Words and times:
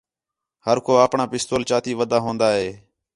ہر 0.65 0.77
کو 0.85 0.91
آپݨاں 1.05 1.29
پستول 1.31 1.61
چاتی 1.69 1.91
ودا 1.99 2.17
ہون٘دا 2.23 2.49
ہِے 2.59 2.69